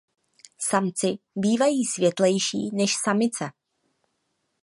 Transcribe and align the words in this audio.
Samci 0.59 1.17
bývají 1.35 1.85
světlejší 1.85 2.69
než 2.73 2.95
samice. 3.03 3.49